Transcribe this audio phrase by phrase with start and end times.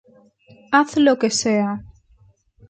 [0.71, 1.71] haz lo que sea